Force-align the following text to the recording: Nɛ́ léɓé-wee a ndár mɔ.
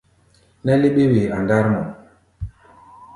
Nɛ́ 0.63 0.75
léɓé-wee 0.81 1.31
a 1.35 1.37
ndár 1.43 1.65
mɔ. 1.73 1.81